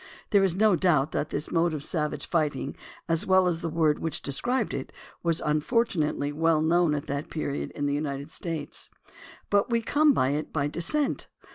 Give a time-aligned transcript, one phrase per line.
[0.31, 2.75] There is no doubt that this mode of savage fighting,
[3.07, 7.69] as well as the word which described it, was unfortunately well known at that period
[7.75, 8.89] in the United States.
[9.51, 11.27] But we came by it by descent.